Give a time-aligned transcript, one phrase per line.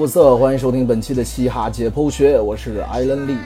[0.00, 3.36] 嘿，我色，欢迎收听本期的嘻哈解剖学，我是艾伦利。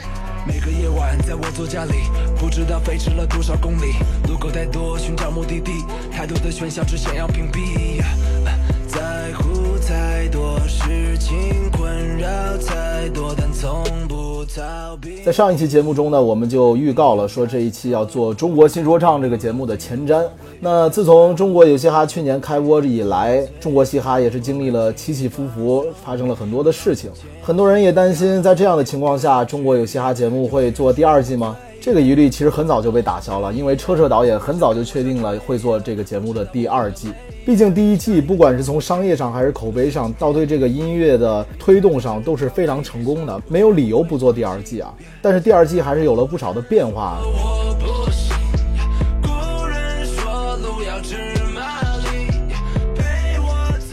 [0.47, 1.95] 每个夜晚，在我座驾里，
[2.39, 3.97] 不知道飞驰了多少公里，
[4.29, 8.01] 路口太多，寻找目的地，太多的喧嚣，只想要屏蔽。
[15.25, 20.23] 在上一期节目中呢，我们就预告了说这一期要做《中国新说唱》这个节目的前瞻。
[20.61, 27.11] 那自从中国有嘻哈去年开播以来，中国嘻哈也是经历了起起伏伏，发生了很多的事情。
[27.43, 31.57] 很多人也担心，在这样的情况下，中国有嘻哈节目会做第二季吗？
[31.81, 37.09] 这个疑虑其实很早就被打消了，因为车澈导演很早就确定了会做这个节目的第二季。
[37.45, 44.95] 毕竟第一季不管是从商业上还是口碑上，到对这个音乐的推动上都是非常成功的，没有理由不做第二季啊。
[45.21, 47.19] 但是第二季还是有了不少的变化。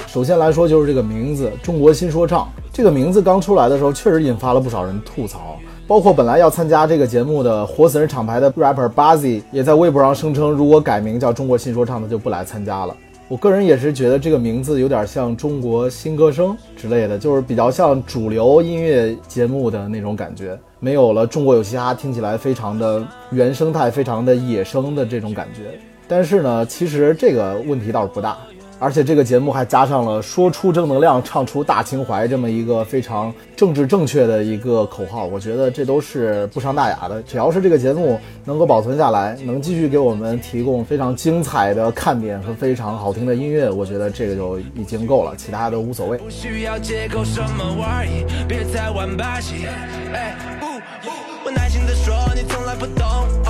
[0.08, 5.58] 首先来说就是这个名字“中国新说唱”，这个名字刚出来的时候，确实引发了不少人吐槽。
[5.86, 12.96] 包括本来要参加这个节目的活死人厂牌的 rapper Bazzi，也在微博上声称，如果改名叫“中国新说唱”，他就不来参加了。
[13.32, 25.80] 我个人也是觉得这个名字有点像中国新歌声之类的，就是比较像主流音乐节目的那种感觉，没有了中国有嘻哈听起来非常的原生态、非常的野生的这种感觉。
[26.10, 28.38] 但是呢，其实这个问题倒是不大。
[28.82, 37.22] 而且这个节目还加上了“说出正能量，唱出大情怀”这么一个非常政治正确的一个口号，我觉得这都是不伤大雅的。
[37.22, 46.17] 只要是这个节目能够保存下来，能继续给我们提供非常精彩的看点和非常好听的音乐，我觉得这个就已经够了，其他的无所谓。
[46.17, 49.67] 不需要借口什么玩意，别再玩把戏。
[50.11, 50.82] 哎，呜呜
[51.45, 53.41] 我耐心的说，你从来不懂。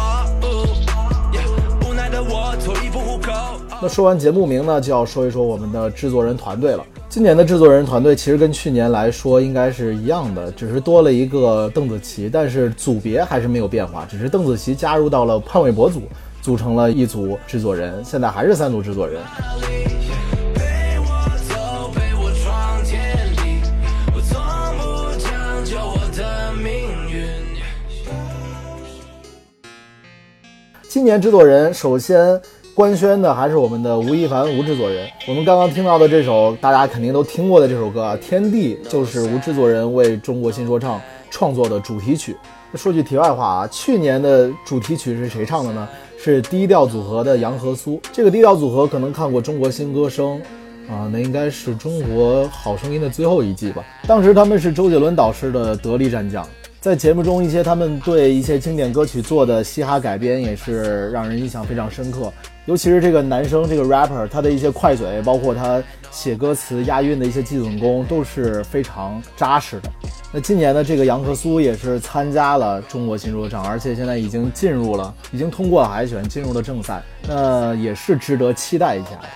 [3.81, 6.85] 那说完节目名呢，就要说一说我们的制作人团队了。
[7.09, 16.03] 今年的制作人团队其实跟去年来说应该是一样的，只是多了一个邓紫棋，但是组别还是没有变化，只是邓紫棋加入到了潘玮柏组，
[16.41, 19.21] 组成了一组制作人，现在还是三组制作人。
[31.01, 32.39] 今年制作人首先
[32.75, 35.09] 官宣的还是我们的吴亦凡吴制作人。
[35.27, 41.01] 我们刚刚听到的这首大家肯定都听过的这首歌啊，《天地》就是吴制作人为中国新说唱
[41.31, 42.37] 创作的主题曲。
[42.75, 45.89] 说句题外话啊，去年的主题曲是谁唱的呢？
[46.19, 47.99] 是低调组合的杨和苏。
[48.13, 50.39] 这个低调组合可能看过《中国新歌声》。
[50.87, 53.83] 啊，那应该是中国好声音的最后一季吧。
[54.05, 56.45] 当时他们是周杰伦导师的得力战将，
[56.81, 62.33] 在节目中一些他们对一些经典歌曲做的嘻哈改编也是让人印象非常深刻。
[62.65, 69.91] 尤其是这个男生这个 rapper，他的一些快嘴，包括他写歌词押韵的一些基本功都是非常扎实的。
[70.33, 79.29] 那今年的这个杨和苏也是参加了中国新说唱，而且现在已经进入了，已经通过了海选，进入了正赛，那也是值得期待一下的。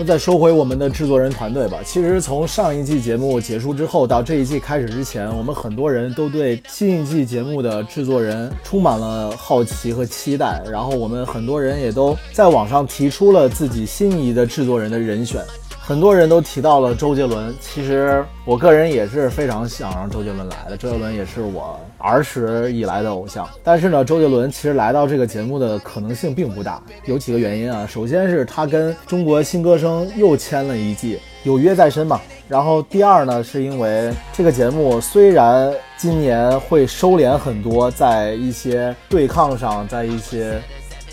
[0.00, 1.78] 那再说回我们的制作人团队吧。
[1.84, 10.62] 其实从上一季节目结束之后到这一季开始之前，我们很多人都对新一季节目的制作人充满了好奇和期待。
[10.70, 15.42] 然后我们很多人也都在网上提出了自己心仪的制作人的人选。
[15.88, 20.76] 很多人都提到了周杰伦，其实我个人也是非常想让周杰伦来的。
[20.76, 27.86] 周杰伦也是我儿时以来的偶像，但是呢，周杰伦其实来到这个节目的可能性并不大，有几个原因啊。
[27.86, 32.20] 首先是他跟中国新歌声又签了一季，有约在身嘛。
[32.46, 40.60] 然后第二呢，是因为这个节目虽然今年会收敛很多，在一些对抗上，在一些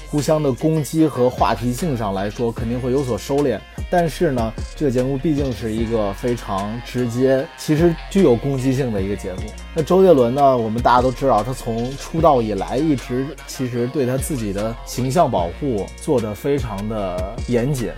[0.09, 3.57] 互相的攻击和话题性上来说，肯定会有所收敛。
[3.89, 9.41] 但是呢，这个节目毕竟是一个非常直接，其实具有攻击性的一个节目。
[9.73, 17.91] 那周杰伦呢，我们大家都知道，他从出道以来一直其实对他自己的形象保护做得非常的严谨。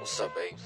[0.00, 0.56] What's up, babe?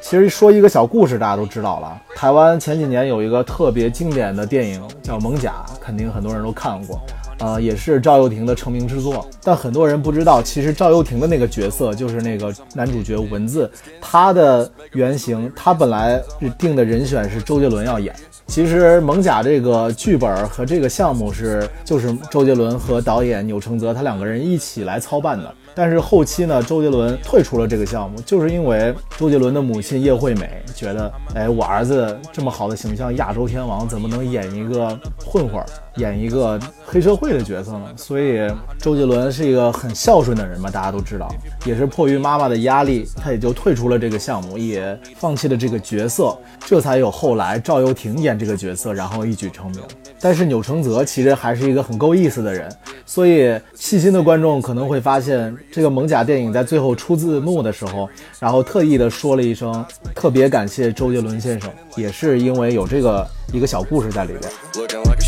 [0.00, 2.00] 其实说一个小故事，大家都知道了。
[2.14, 7.00] 台湾前几年有一个特别经典的电影叫《猛甲》，肯定很多人都看过。
[7.40, 9.24] 呃，也是赵又廷的成名之作。
[9.42, 16.20] 但很多人不知道，其实赵又廷的那个角色就是那个男主角文字，他的原型，他本来
[16.58, 18.14] 定的人选是周杰伦要演，
[18.48, 25.54] 其实《猛甲》这个剧本和这个项目是就是周杰伦和导演钮承泽他两个人一起来操办的。
[25.74, 35.66] 但是后期呢，周杰伦退出了这个项目，就是因为周杰伦的母亲叶惠美觉得，哎，我儿子这么好的形象，亚洲天王怎么能演一个混混儿，
[35.98, 37.86] 演一个黑社会的角色呢？
[37.96, 38.48] 所以
[38.78, 41.28] 周杰伦是一个很孝顺的人嘛，大家都知道，
[41.66, 49.80] 也是迫于妈妈的压力，他也就退出了这个项目，也放弃了这个角色，这才有后来赵又廷演这个角色，然后一举成名。
[50.20, 52.68] 但是钮承泽其实还是一个很够意思的人，
[53.06, 55.54] 所以细心的观众可能会发现。
[55.70, 58.08] 这个蒙甲电影在最后出字幕的时候，
[58.40, 59.84] 然后特意的说了一声
[60.14, 65.27] 特别感谢周杰伦先生，也是因为有这个一个小故事在里边。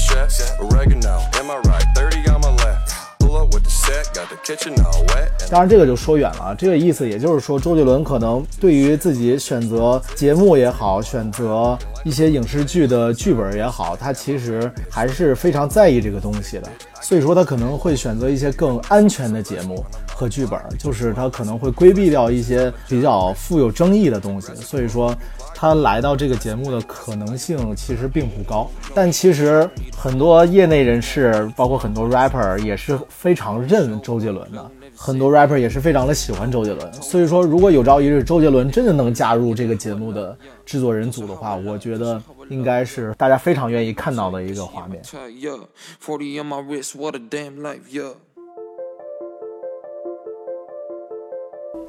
[5.50, 6.54] 当然，这个就说远了。
[6.56, 16.68] 这个意思也就是说，周杰伦可能对于自己选择节目也好，选择一些影视剧的剧本也好，他其实还是非常在意这个东西的。
[17.00, 24.54] 所以说，他可能会选择一些更安全的节目和剧本，就是他可能会规避掉一些比较富有争议的东西。
[24.54, 25.14] 所以说。
[25.52, 36.90] 他来到这个节目的可能性其实并不高，但其实很多业内人士，包括很多 rapper 也是非常认周杰伦的，很多 rapper 也是非常的喜欢周杰伦。
[36.94, 40.34] 所以说，如果有朝一日周杰伦真的能加入这个节目的
[40.70, 45.02] 制作人组的话，我觉得应该是大家非常愿意看到的一个画面。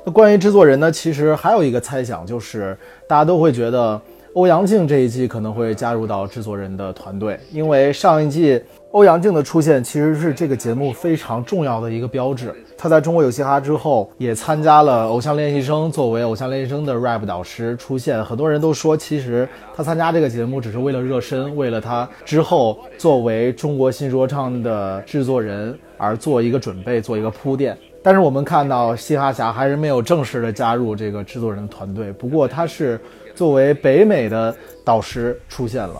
[0.04, 0.92] 那关于制作人呢？
[0.92, 2.76] 其实还有一个猜想，就是
[3.08, 4.02] 大家都会觉得
[4.34, 8.62] 欧阳靖这一季可能会加入到制作人的团队，因为上一季
[8.92, 12.56] 欧阳靖的出现其实是这个节目非常重要的一个标志。
[12.78, 18.24] 他在中国有嘻哈之后，也参加了《偶像练习生》，作为《偶像练习生》的 rap 导师出现。
[18.24, 27.78] 很多人都说，其实他参加这个节目只是为了热身，为了他之后作为中国新说唱的制作人而做一个准备，做一个铺垫。
[28.02, 33.00] 但是我们看到嘻哈侠还是没有正式的加入这个制作人的团队，不过他是
[33.42, 34.56] 作为北美的
[34.86, 36.00] 导师出现了。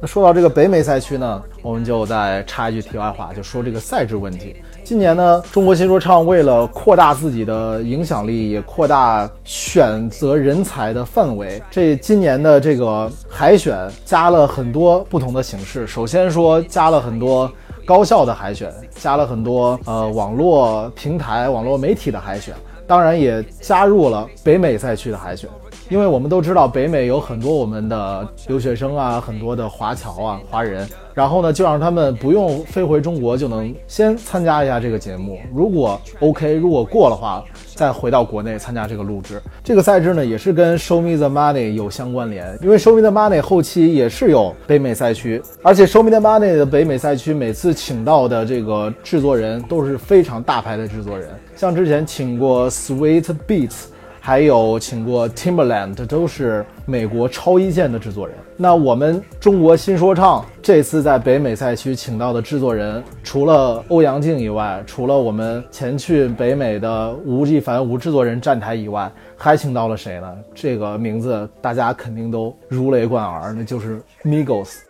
[0.00, 4.62] 那说到这个北美赛区呢，我们就再插一句题外话，就说这个赛制问题。
[4.92, 15.86] 今年呢，中国新说唱为了扩大自己的影响力，也扩大选择人才的范围，这今年的这个海选加了很多不同的形式。
[15.86, 17.50] 首先说加了很多
[17.86, 22.54] 高校的海选，加了很多呃网络平台、网络媒体的海选，
[22.86, 25.48] 当然也加入了北美赛区的海选。
[25.88, 35.38] 因为我们都知道北美有很多我们的留学生啊，很多的华侨啊，华人，然后呢，就让他们不用飞回中国，就能先参加一下这个节目。
[35.54, 37.44] 如果 OK，如果过的话，
[37.74, 39.40] 再回到国内参加这个录制。
[39.62, 52.70] 这个赛制呢，也是跟 Show Me the Money 有相关联，因为 Show Me the Money 后期也是有北美赛区，而且 Show Me the Money 的北美赛区每次请到的这个制作人都是非常大牌的制作人，像之前请过
[52.70, 53.91] Sweet Beats。
[54.24, 58.36] 还有请过 Timberland，这都是美国超一线的制作人。
[58.56, 70.32] 那我们中国新说唱这次在北美赛区请到的制作人，除了欧阳靖以外，除了我们前去北美的吴亦凡吴制作人站台以外，还请到了谁呢？
[70.54, 74.82] 这个名字大家肯定都如雷贯耳，那就是 Migos。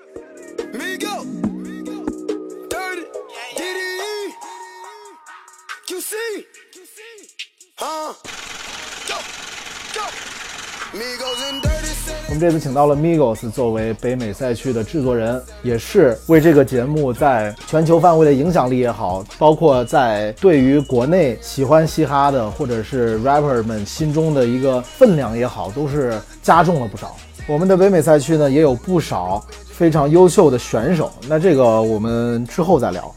[12.32, 27.14] 我们这次请到了 Migos 作为北美赛区的制作人，也是为这个节目在全球范围的影响力也好，包括在对于国内喜欢嘻哈的或者是 rapper 们心中的一个分量也好，都是加重了不少。
[27.46, 33.14] 我们的北美赛区呢，也有不少非常优秀的选手，那这个我们之后再聊。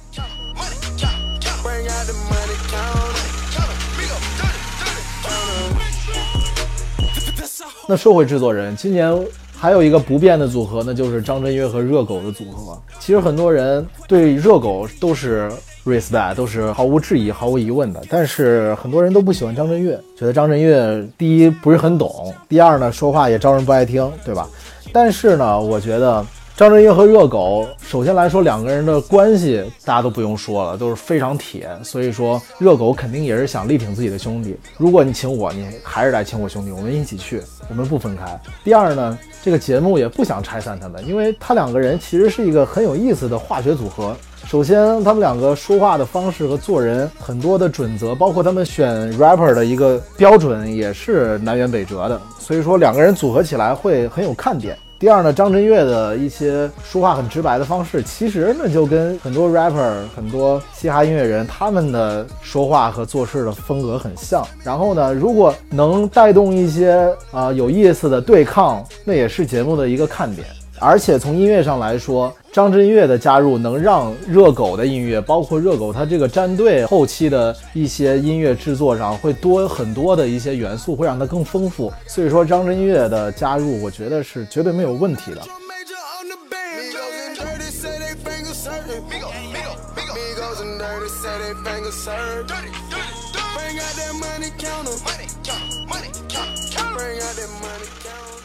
[7.88, 9.16] 那社会制作人今年
[9.58, 12.78] 还有一个不变的组合，那就是张震岳和热狗的组合。
[13.00, 15.52] 其实很多人对热狗都是
[15.86, 18.02] respect，都是毫无质疑、毫无疑问的。
[18.10, 24.50] 但是很多人都不喜欢张震岳，觉得张震岳第一不是很懂，第二呢说话也招人不爱听，对吧？
[24.92, 26.26] 但是呢，我觉得
[26.58, 31.68] 张震岳和热狗，首先来说两个人的关系，大家都不用说了，都是非常铁。
[31.84, 34.56] 所以说，热狗肯定也是想力挺自己的兄弟。
[34.78, 38.40] 如果你请我，你还是来请我兄弟，我们一起去，我们不分开。
[38.64, 44.16] 第二呢，这个节目也不想拆散他们，因为他两个人其实是一个很有意思的化学组合。
[44.46, 52.22] 首先，他们两个说话的方式和做人很多的准则，包括他们选 rapper 的一个标准，也是南辕北辙的。
[52.40, 54.78] 所以说，两个人组合起来会很有看点。
[54.98, 64.46] 第二呢，张震岳的一些说话很直白的方式，其实呢就跟很多 rapper、很多嘻哈音乐人他们的说话和做事的风格很像。
[64.64, 70.48] 然后呢，如果能带动一些啊、有意思的对抗，那也是节目的一个看点。
[70.80, 81.92] 而且从音乐上来说，张震岳的加入能让热狗的音乐，包括热狗他这个战队后期的一些音乐制作上，会多很多的一些元素，会让它更丰富。
[82.08, 85.42] 所以说，张震岳的加入，我觉得是绝对没有问题的。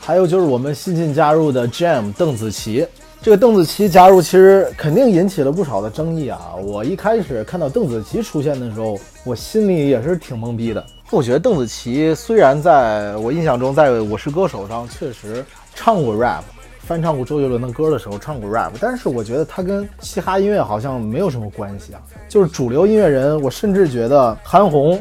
[0.02, 2.86] 还有就是我们新进加入的 jam 邓紫棋。
[3.22, 6.54] 这个邓紫棋加入其实肯定引起了不少的争议啊。
[6.64, 10.82] 我一开始看到邓紫棋出现的时候我心里也是挺懵逼的。
[11.10, 16.42] 我觉得邓紫棋虽然在我印象中在我是歌手上确实唱过 rap
[16.78, 22.00] 翻唱过周杰伦的歌的时候唱过 rap 但是我觉得她跟嘻哈音乐好像没有什么关系啊。
[22.26, 24.98] 就是主流音乐人我甚至觉得韩红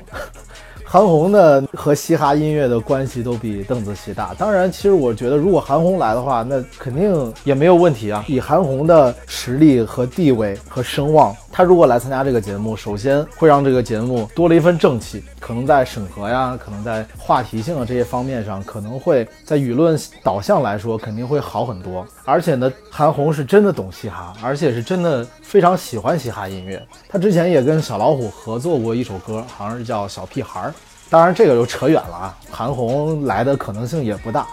[0.91, 4.33] 韩红的和嘻哈音乐的关系都比邓紫棋大。
[4.39, 8.25] 当然，其实我觉得如果韩红来的话，那肯定也没有问题啊。
[8.27, 22.05] 以韩红的实力和地位和声望，他如果来参加这个节目，首先会让这个节目多了一份正气，可能在审核呀，可能在话题性的这些方面上，可能会在舆论导向来说肯定会好很多。
[22.23, 26.81] 而且呢，韩红是真的懂嘻哈，而且是真的非常喜欢嘻哈音乐。
[27.09, 30.69] 他之前也跟小老虎合作过一首歌，好像是叫《小屁孩儿》。
[31.09, 32.37] 当然，这个就扯远了啊。
[32.51, 34.47] 韩红来的可能性也不大。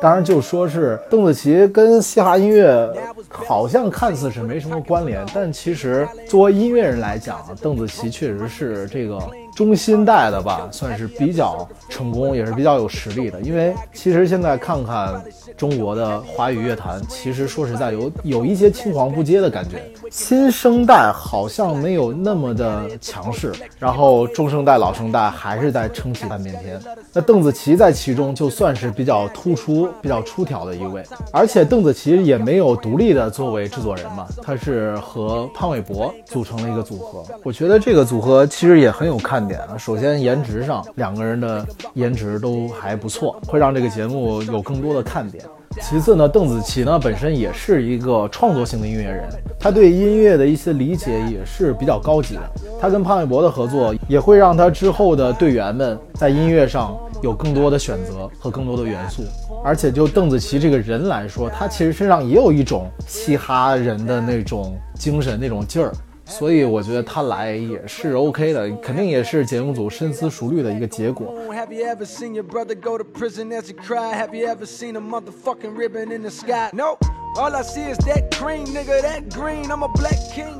[0.00, 2.88] 当然，就说是邓紫棋跟嘻哈音乐
[3.28, 9.18] 好像看似是没什么关联，但其实作为音乐人来讲，邓紫棋确实是这个
[9.54, 13.40] 中心带的吧，算是比较成功，也是比较有实力的。
[13.40, 15.20] 因为其实现在看看
[15.56, 26.80] 中国的华语乐坛，其实说实在有有一些青黄不接的感觉，新生代好像没有那么的强势，然后中生代、老生代还是在撑起半边天。
[27.12, 31.02] 那邓紫棋在其中就算是比较突出、比较出挑的一位，
[31.32, 37.24] 而且邓紫棋也没有独立的作为制作人嘛，她是和潘玮柏组成了一个组合。
[37.42, 39.76] 我觉得这个组合其实也很有看点啊。
[39.78, 45.42] 首先颜值上，两个人的颜值都还不错，会让这个节目有更多的看点。
[45.80, 49.28] 其次呢，邓紫棋呢本身也是一个创作型的音乐人，
[49.60, 52.40] 她对音乐的一些理解也是比较高级的。
[52.80, 59.22] 她跟潘玮柏的合作也会让她之后的队员们在音乐上有更多的选择和更多的元素。
[59.64, 65.92] 而且就邓紫棋这个人来说，她其实身上也有一种嘻哈人的那种精神、那种劲儿。
[66.28, 71.34] 所以我觉得他来也是 OK 的，肯定也是节目组深思熟虑的一个结果。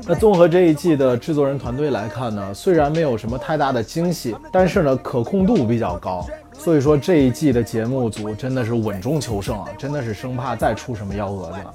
[0.07, 6.25] 那综合这一季的制作人团队来看呢，虽然没有什么太大的惊喜，但是呢可控度比较高。
[6.59, 11.73] 所以说这一季的节目组真的是稳中求胜啊，真的是生怕再出什么幺蛾子了。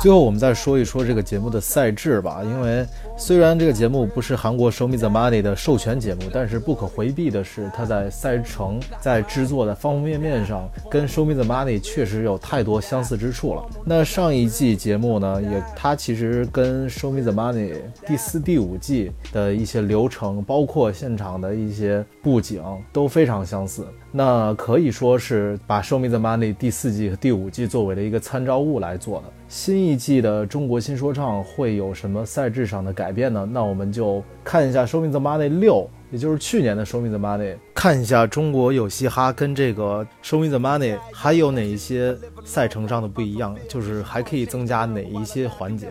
[0.00, 2.86] 最后我们再说一说这个节目的赛制吧，因为
[3.16, 13.64] 虽然这个节目不是韩国《Show Me the Money》的授权节目，但是不可回避的是，它在赛程、在制作的方方面面上，跟《Show Me the Money》确实有太多相似之处了。
[13.86, 17.72] 那上一季节目呢，也它其实跟《Show Me the Money》
[18.06, 23.86] 第四、第五季季的一些流程，包括现场的一些布景都非常相似。
[24.10, 29.24] 那可以说是把《Show Me the Money》第四季和第五季作为了一个参照物来做的。
[29.48, 33.46] 新一季的中国新说唱会有什么赛制上的改变呢？
[33.50, 45.88] 那我们就看一下《Show Me the Money》六，也就是去年的《Show Me the Money》，看一下中国有嘻哈跟这个《Show Me the Money》还有哪一些赛程上的不一样，就是还可以增加哪一些环节。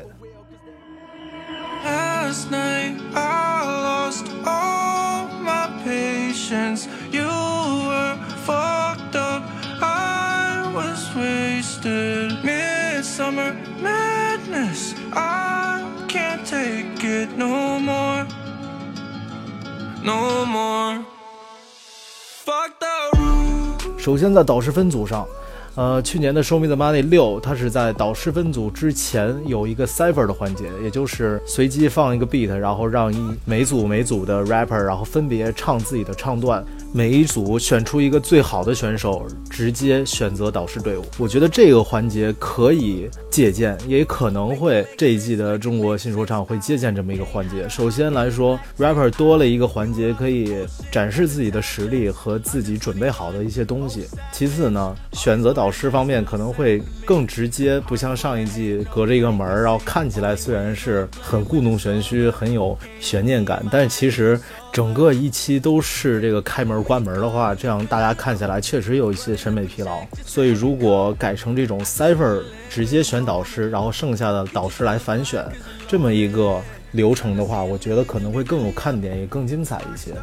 [2.26, 6.80] Last night I lost all my patience.
[7.18, 7.30] You
[7.90, 8.16] were
[8.48, 9.42] fucked up.
[9.80, 12.42] I was wasted.
[12.42, 13.50] Midsummer
[13.88, 14.94] madness.
[15.12, 18.26] I can't take it no more.
[20.10, 21.04] No more.
[22.46, 23.98] Fuck the rules.
[23.98, 25.26] 首先在导师分组上，
[25.77, 41.03] 呃，去年的《Show Me the Money》六，它是在导师分组之前有一个 cipher 的环节，也就是随机放一个 beat，然后让一每组每组的 rapper，然后分别唱自己的唱段，每一组选出一个最好的选手，直接选择导师队伍。
[41.19, 47.69] 我觉得这个环节可以借鉴，也可能会这一季的中国新说唱会借鉴这么一个环节。
[47.69, 50.55] 首先来说，rapper 多了一个环节，可以
[50.91, 54.07] 展示自己的实力和自己准备好的一些东西。
[54.33, 64.39] 其次呢，选择导导师方面可能会更直接，不像上一季隔着一个门儿，然后看起来虽然是很故弄玄虚，很有悬念感，但其实
[64.71, 69.99] 整个一期都是这个开门关门的话，这样大家看起来确实有一些审美疲劳。
[70.23, 75.45] 所以如果改成这种 cipher 直接选导师，然后剩下的导师来反选
[75.85, 76.61] 这么一个
[76.93, 80.13] 流程的话，我觉得可能会更有看点，也更精彩一些。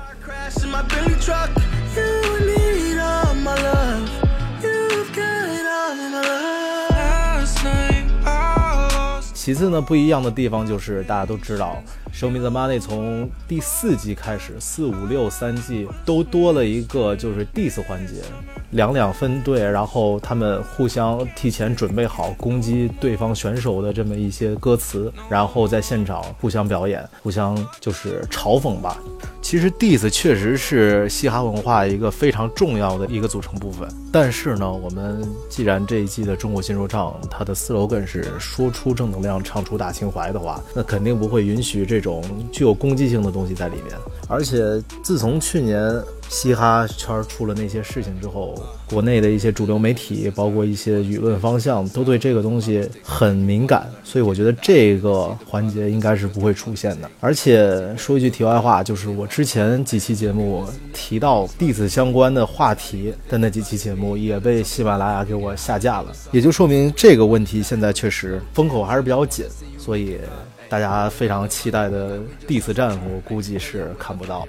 [9.44, 11.76] 其次呢，不一样的地方就是大家都知道，
[12.18, 18.22] 《Show Me the Money》从第四季开始，四五六三季都多了一个就是 diss 环节，
[18.70, 28.96] 两两分队，然后他们互相提前准备好攻击对方选手的这么一些歌词，然后在现场互相表演，互相就是嘲讽吧。
[29.42, 42.22] 其实 diss 确实是嘻哈文化一个非常重要的一个组成部分，但是呢，我们既然这一季的中国新说唱它的 slogan 是说出正能量，唱出大情怀的话，那肯定不会允许这种
[42.52, 43.96] 具有攻击性的东西在里面。
[44.28, 45.80] 而且自从去年
[46.28, 48.54] 嘻哈圈出了那些事情之后，
[48.86, 57.10] 国内的一些主流媒体，包括一些舆论方向，都对这个东西很敏感，所以我觉得这个环节应该是不会出现的。
[57.20, 69.46] 而且说一句题外话，就是我之前几期节目提到弟子相关的话题的那几期节目，也被喜马拉雅给我下架了，也就说明这个问题现在确实风口还是比较紧，
[69.78, 70.18] 所以。
[70.74, 74.44] 大家非常期待的第四战，我估计是看不到。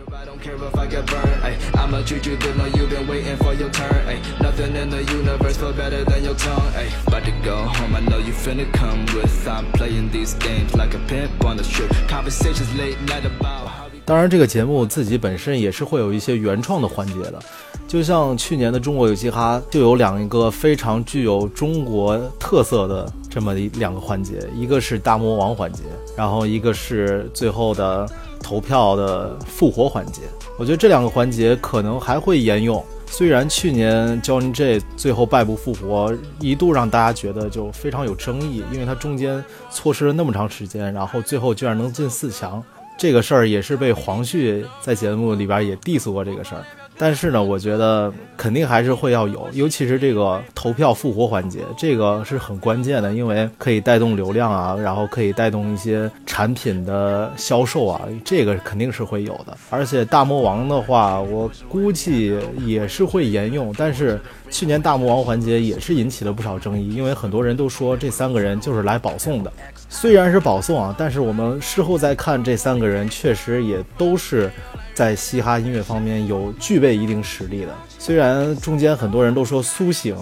[14.03, 17.39] 当然，这个节目自己本身也是会有一些原创的环节的，
[17.87, 25.83] 就像去年的中国有嘻哈，就有两个非常具有中国特色的这么一两个环节，一个是大魔王环节，
[26.15, 30.21] 然后一个是最后的投票的复活环节。
[30.57, 32.81] 我觉得这两个环节可能还会沿用。
[33.07, 42.63] 虽然去年 Johnny J 最后败不复活，一度让大家觉得就非常有争议，因为他中间错失了那么长时间，然后最后居然能进四强。
[42.97, 46.63] 这个事儿也是被黄旭在节目里边也 diss 过这个事儿，
[46.97, 59.57] 但是呢，我觉得肯定还是会要有，尤其是这个投票复活环节，这个是很关键的，因为可以带动流量啊，然后可以带动一些产品的销售啊，这个肯定是会有的。
[59.69, 69.51] 而且大魔王的话，我估计也是会沿用，但是去年大魔王环节也是引起了不少争议，因为很多人都说这三个人就是来保送的。
[69.89, 74.49] 虽然是保送啊，但是我们事后再看，这三个人确实也都是
[74.95, 77.67] 在嘻哈音乐方面有具备一定实力的。
[77.99, 80.15] 虽然中间很多人都说苏醒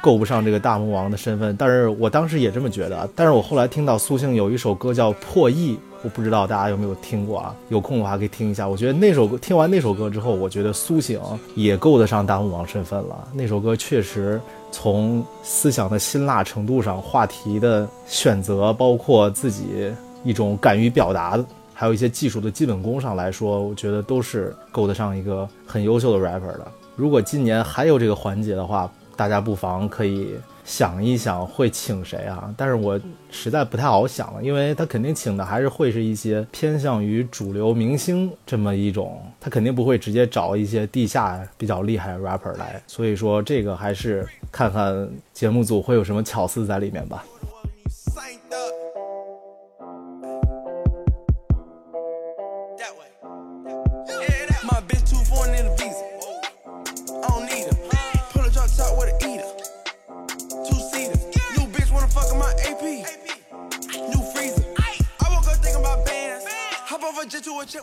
[0.00, 3.08] 够不上这个大魔王的身份，但是我当时也这么觉得。
[3.16, 7.54] 但是我后来听到苏醒有一首歌叫《破译》，我不知道大家有没有听过啊？
[7.68, 8.68] 有空的话可以听一下。
[8.68, 11.20] 我觉得那首歌听完那首歌之后，我觉得苏醒
[11.54, 13.28] 也够得上大魔王身份了。
[13.32, 14.40] 那首歌确实。
[14.72, 21.36] 从思想的辛辣程度上，话题的选择，包括自己一种敢于表达，
[21.80, 26.70] 还有一些技术的基本功上来说，我觉得都是够得上一个很优秀的 rapper 的。
[26.94, 32.52] 如果今年还有这个环节的话，大家不妨可以想一想会请谁啊？
[32.54, 42.78] 但是我实在不太好想了，因为他肯定请的还是会是一些偏向于主流明星这么一种，他肯定不会直接找一些地下比较厉害的 rapper 来。
[42.86, 47.24] 所以说这个还是看看节目组会有什么巧思在里面吧。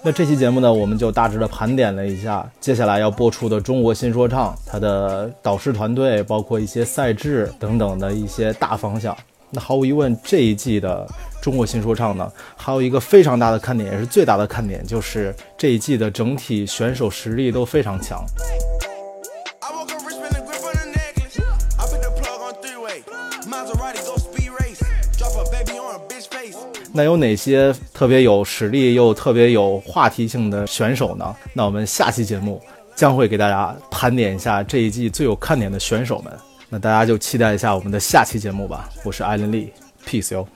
[0.03, 9.15] 那这期节目呢，我们就大致的盘点了一下接下来要播出的中国新说唱，它的导师团队，包括一些赛制等等的一些大方向。
[9.49, 11.07] 那毫无疑问，这一季的
[11.41, 18.25] 中国新说唱呢，还有一个非常大的看点，也是最大的看点，就是这一季的整体选手实力都非常强。
[26.97, 31.35] 那有哪些特别有实力又特别有话题性的选手呢？
[31.53, 32.59] 那我们下期节目
[32.95, 36.33] 将会给大家盘点一下这一季最有看点的选手们。
[36.69, 38.89] 那大家就期待一下我们的下期节目吧。
[39.03, 39.71] 我是艾伦利
[40.07, 40.47] ，peace 哟。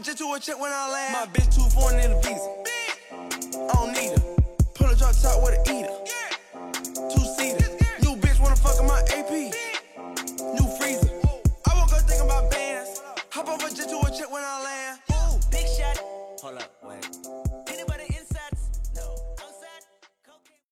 [0.00, 1.12] Just to a check when I land.
[1.12, 2.47] My bitch too foreign in a visa.
[5.48, 5.77] what an E.